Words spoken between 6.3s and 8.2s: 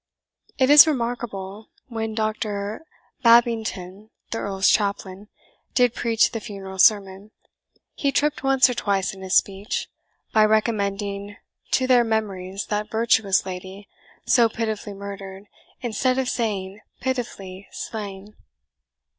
the funeral sermon, he